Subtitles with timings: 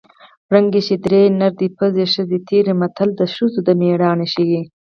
[0.51, 4.61] ړنګې شې درې نر دې پڅ ښځې تېرې متل د ښځو مېړانه ښيي